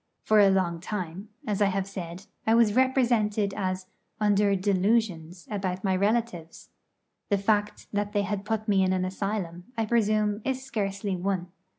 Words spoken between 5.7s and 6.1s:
my